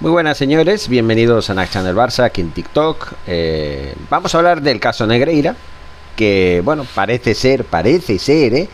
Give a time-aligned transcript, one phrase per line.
[0.00, 3.12] Muy buenas señores, bienvenidos a Nack Channel Barça aquí en TikTok.
[3.26, 5.54] Eh, vamos a hablar del caso Negreira,
[6.16, 8.68] que bueno, parece ser, parece ser, ¿eh?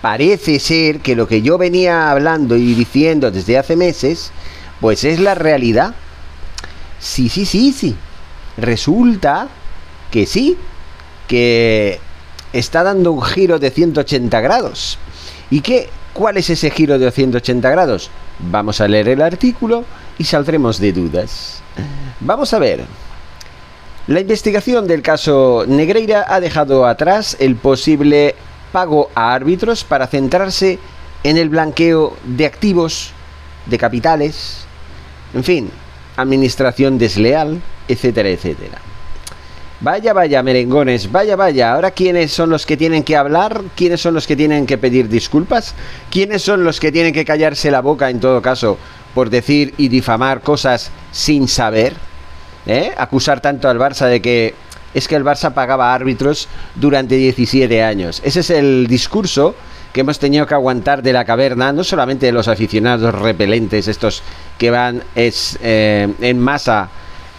[0.00, 4.32] Parece ser que lo que yo venía hablando y diciendo desde hace meses,
[4.80, 5.94] pues es la realidad.
[6.98, 7.94] Sí, sí, sí, sí.
[8.56, 9.46] Resulta
[10.10, 10.58] que sí,
[11.28, 12.00] que
[12.52, 14.98] está dando un giro de 180 grados.
[15.48, 15.90] ¿Y qué?
[16.12, 18.10] ¿Cuál es ese giro de 180 grados?
[18.38, 19.84] Vamos a leer el artículo
[20.18, 21.62] y saldremos de dudas.
[22.20, 22.84] Vamos a ver.
[24.08, 28.34] La investigación del caso Negreira ha dejado atrás el posible
[28.72, 30.78] pago a árbitros para centrarse
[31.24, 33.12] en el blanqueo de activos,
[33.66, 34.64] de capitales,
[35.34, 35.70] en fin,
[36.16, 38.78] administración desleal, etcétera, etcétera.
[39.82, 41.74] Vaya, vaya, merengones, vaya, vaya.
[41.74, 43.62] Ahora, ¿quiénes son los que tienen que hablar?
[43.74, 45.74] ¿Quiénes son los que tienen que pedir disculpas?
[46.08, 48.78] ¿Quiénes son los que tienen que callarse la boca, en todo caso,
[49.12, 51.94] por decir y difamar cosas sin saber?
[52.64, 52.92] ¿Eh?
[52.96, 54.54] Acusar tanto al Barça de que
[54.94, 56.46] es que el Barça pagaba árbitros
[56.76, 58.22] durante 17 años.
[58.24, 59.56] Ese es el discurso
[59.92, 64.22] que hemos tenido que aguantar de la caverna, no solamente de los aficionados repelentes, estos
[64.58, 66.88] que van es, eh, en masa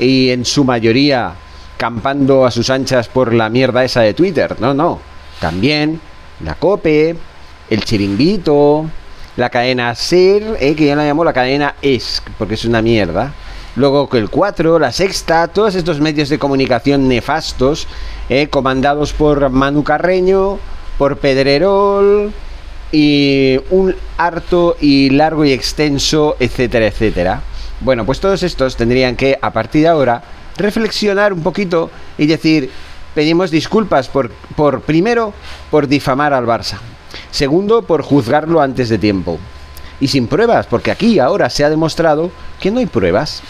[0.00, 1.34] y en su mayoría
[1.82, 4.54] campando a sus anchas por la mierda esa de Twitter.
[4.60, 5.00] No, no.
[5.40, 6.00] También
[6.44, 7.16] la COPE,
[7.70, 8.86] el chiringuito,
[9.36, 13.32] la cadena SER, eh, que ya la llamó la cadena ESC, porque es una mierda.
[13.74, 17.88] Luego que el 4, la Sexta, todos estos medios de comunicación nefastos,
[18.28, 20.60] eh, comandados por Manu Carreño,
[20.98, 22.32] por Pedrerol
[22.92, 27.42] y un harto y largo y extenso, etcétera, etcétera.
[27.80, 30.22] Bueno, pues todos estos tendrían que, a partir de ahora,
[30.56, 32.70] reflexionar un poquito y decir,
[33.14, 35.32] pedimos disculpas por, por primero,
[35.70, 36.78] por difamar al Barça.
[37.30, 39.38] Segundo, por juzgarlo antes de tiempo.
[40.00, 42.30] Y sin pruebas, porque aquí ahora se ha demostrado
[42.60, 43.42] que no hay pruebas.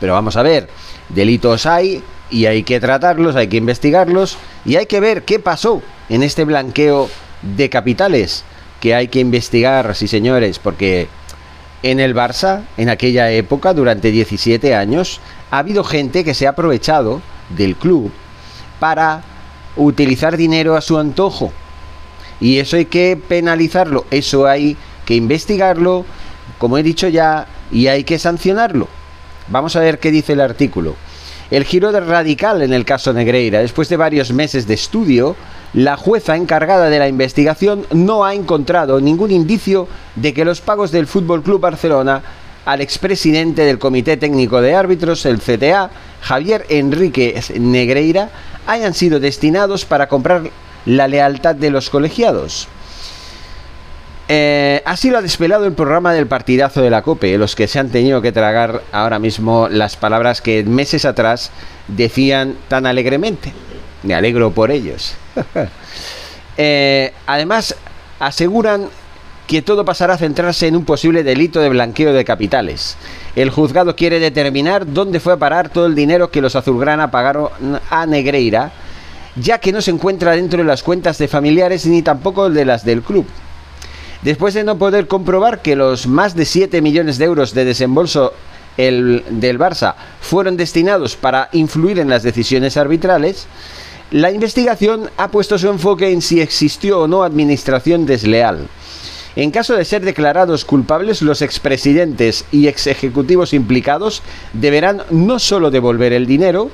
[0.00, 0.68] Pero vamos a ver,
[1.08, 5.82] delitos hay y hay que tratarlos, hay que investigarlos y hay que ver qué pasó
[6.08, 7.08] en este blanqueo
[7.42, 8.44] de capitales
[8.80, 11.08] que hay que investigar, sí señores, porque
[11.82, 15.20] en el Barça, en aquella época, durante 17 años,
[15.50, 17.20] ha habido gente que se ha aprovechado
[17.50, 18.10] del club
[18.80, 19.22] para
[19.76, 21.52] utilizar dinero a su antojo.
[22.40, 26.04] Y eso hay que penalizarlo, eso hay que investigarlo,
[26.58, 28.88] como he dicho ya, y hay que sancionarlo.
[29.48, 30.96] Vamos a ver qué dice el artículo.
[31.50, 33.60] El giro de radical en el caso Negreira.
[33.60, 35.36] Después de varios meses de estudio,
[35.72, 39.86] la jueza encargada de la investigación no ha encontrado ningún indicio
[40.16, 42.22] de que los pagos del Fútbol Club Barcelona
[42.66, 45.88] al expresidente del Comité Técnico de Árbitros, el CTA,
[46.20, 48.28] Javier Enrique Negreira,
[48.66, 50.50] hayan sido destinados para comprar
[50.84, 52.68] la lealtad de los colegiados.
[54.28, 57.78] Eh, así lo ha despelado el programa del partidazo de la COPE, los que se
[57.78, 61.52] han tenido que tragar ahora mismo las palabras que meses atrás
[61.86, 63.52] decían tan alegremente.
[64.02, 65.14] Me alegro por ellos.
[66.58, 67.76] Eh, además,
[68.18, 68.88] aseguran
[69.46, 72.96] que todo pasará a centrarse en un posible delito de blanqueo de capitales.
[73.36, 77.48] El juzgado quiere determinar dónde fue a parar todo el dinero que los azulgrana pagaron
[77.90, 78.72] a Negreira,
[79.36, 82.84] ya que no se encuentra dentro de las cuentas de familiares ni tampoco de las
[82.84, 83.26] del club.
[84.22, 88.32] Después de no poder comprobar que los más de 7 millones de euros de desembolso
[88.76, 93.46] del Barça fueron destinados para influir en las decisiones arbitrales,
[94.10, 98.68] la investigación ha puesto su enfoque en si existió o no administración desleal.
[99.36, 104.22] En caso de ser declarados culpables, los expresidentes y exejecutivos implicados
[104.54, 106.70] deberán no solo devolver el dinero,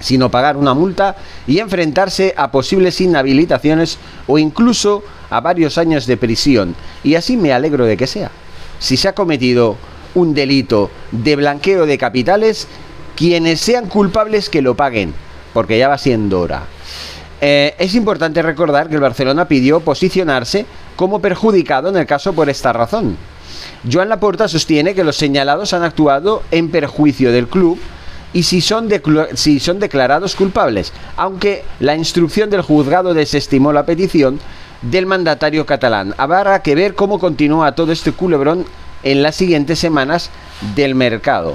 [0.00, 6.16] sino pagar una multa y enfrentarse a posibles inhabilitaciones o incluso a varios años de
[6.16, 6.74] prisión.
[7.02, 8.30] Y así me alegro de que sea.
[8.78, 9.76] Si se ha cometido
[10.14, 12.66] un delito de blanqueo de capitales,
[13.14, 15.12] quienes sean culpables que lo paguen,
[15.52, 16.64] porque ya va siendo hora.
[17.40, 22.48] Eh, es importante recordar que el Barcelona pidió posicionarse como perjudicado en el caso por
[22.48, 23.16] esta razón.
[23.90, 27.78] Joan Laporta sostiene que los señalados han actuado en perjuicio del club
[28.32, 28.88] y si son,
[29.34, 34.40] si son declarados culpables, aunque la instrucción del juzgado desestimó la petición
[34.82, 36.14] del mandatario catalán.
[36.18, 38.64] Habrá que ver cómo continúa todo este culebrón
[39.02, 40.30] en las siguientes semanas
[40.74, 41.54] del mercado.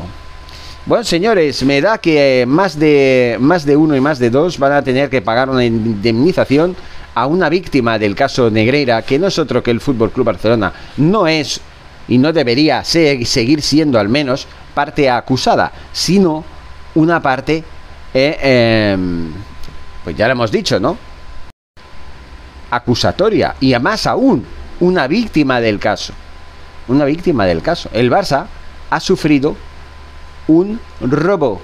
[0.85, 4.71] Bueno, señores, me da que más de, más de uno y más de dos van
[4.71, 6.75] a tener que pagar una indemnización
[7.13, 10.73] a una víctima del caso Negreira, que no es otro que el Fútbol Club Barcelona.
[10.97, 11.61] No es
[12.07, 16.43] y no debería ser, seguir siendo al menos parte acusada, sino
[16.95, 17.63] una parte,
[18.13, 19.31] eh, em,
[20.03, 20.97] pues ya lo hemos dicho, ¿no?
[22.71, 24.45] Acusatoria y más aún,
[24.79, 26.13] una víctima del caso.
[26.87, 27.89] Una víctima del caso.
[27.93, 28.47] El Barça
[28.89, 29.55] ha sufrido
[30.49, 31.61] un robo,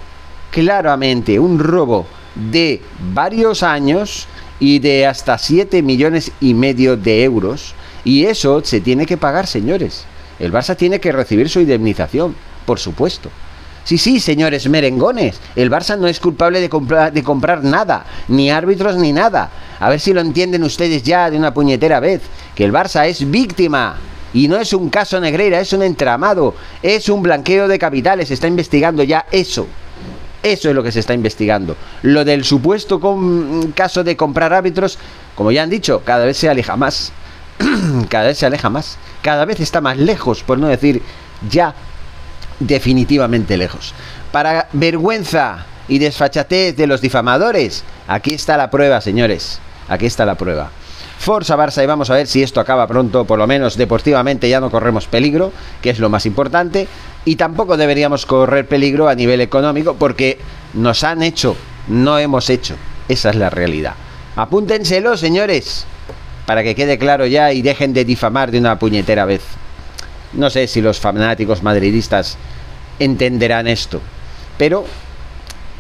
[0.52, 2.06] claramente un robo
[2.36, 2.82] de
[3.14, 4.28] varios años
[4.60, 7.74] y de hasta 7 millones y medio de euros.
[8.04, 10.06] Y eso se tiene que pagar, señores.
[10.40, 12.36] El Barça tiene que recibir su indemnización,
[12.66, 13.30] por supuesto.
[13.84, 18.50] Sí, sí, señores merengones, el Barça no es culpable de, comprar, de comprar nada, ni
[18.50, 19.50] árbitros ni nada.
[19.80, 22.22] A ver si lo entienden ustedes ya de una puñetera vez,
[22.56, 23.98] que el Barça es víctima.
[24.36, 28.34] Y no es un caso Negreira, es un entramado, es un blanqueo de capitales, se
[28.34, 29.66] está investigando ya eso.
[30.44, 31.78] Eso es lo que se está investigando.
[32.02, 33.00] Lo del supuesto
[33.74, 35.00] caso de comprar árbitros,
[35.36, 37.14] como ya han dicho, cada vez se aleja más.
[38.10, 38.98] cada vez se aleja más.
[39.22, 41.02] Cada vez está más lejos, por no decir
[41.50, 41.74] ya
[42.60, 43.94] definitivamente lejos.
[44.34, 49.62] Para vergüenza y desfachatez de los difamadores, aquí está la prueba, señores.
[49.88, 50.72] Aquí está la prueba.
[51.26, 54.60] Forza Barça y vamos a ver si esto acaba pronto, por lo menos deportivamente ya
[54.60, 55.52] no corremos peligro,
[55.82, 56.88] que es lo más importante,
[57.26, 60.38] y tampoco deberíamos correr peligro a nivel económico porque
[60.76, 61.56] nos han hecho,
[61.88, 62.76] no hemos hecho.
[63.10, 63.96] Esa es la realidad.
[64.36, 65.88] Apúntenselo, señores,
[66.46, 69.42] para que quede claro ya y dejen de difamar de una puñetera vez.
[70.34, 72.38] No sé si los fanáticos madridistas
[73.00, 74.00] entenderán esto,
[74.60, 74.86] pero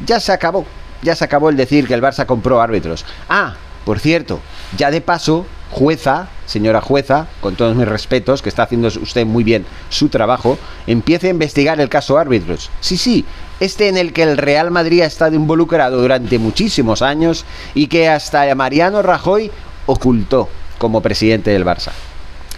[0.07, 0.65] ya se acabó.
[1.03, 3.05] Ya se acabó el decir que el Barça compró árbitros.
[3.29, 3.53] Ah,
[3.85, 4.39] por cierto,
[4.77, 9.43] ya de paso, jueza, señora jueza, con todos mis respetos, que está haciendo usted muy
[9.43, 12.69] bien su trabajo, empiece a investigar el caso árbitros.
[12.81, 13.25] Sí, sí,
[13.59, 18.09] este en el que el Real Madrid ha estado involucrado durante muchísimos años y que
[18.09, 19.51] hasta Mariano Rajoy
[19.85, 21.91] ocultó como presidente del Barça.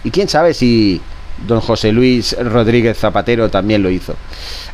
[0.04, 1.00] Y quién sabe si
[1.46, 4.14] don José Luis Rodríguez Zapatero también lo hizo.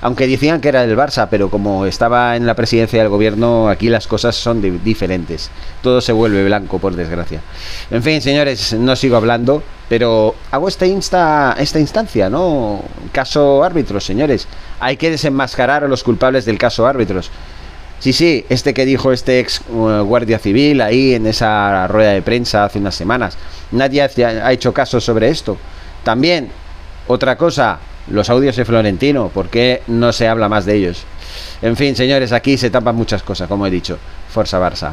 [0.01, 3.89] Aunque decían que era del Barça, pero como estaba en la presidencia del gobierno, aquí
[3.89, 5.51] las cosas son diferentes.
[5.83, 7.41] Todo se vuelve blanco, por desgracia.
[7.91, 12.83] En fin, señores, no sigo hablando, pero hago esta, insta, esta instancia, ¿no?
[13.13, 14.47] Caso árbitros, señores.
[14.81, 17.31] Hay que desenmascarar a los culpables del caso árbitros.
[18.01, 22.21] Sí, sí, este que dijo este ex uh, guardia civil ahí en esa rueda de
[22.21, 23.39] prensa hace unas semanas.
[23.71, 25.57] Nadie ha hecho caso sobre esto.
[26.05, 26.51] También,
[27.09, 27.79] otra cosa,
[28.09, 31.05] los audios de Florentino, ¿por qué no se habla más de ellos?
[31.63, 33.99] En fin, señores, aquí se tapan muchas cosas, como he dicho.
[34.29, 34.93] Forza Barça.